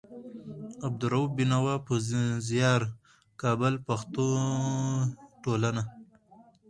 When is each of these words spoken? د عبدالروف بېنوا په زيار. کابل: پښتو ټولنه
د 0.73 0.73
عبدالروف 0.87 1.27
بېنوا 1.37 1.75
په 1.87 1.93
زيار. 2.49 2.81
کابل: 3.41 3.73
پښتو 3.87 4.25
ټولنه 5.43 5.83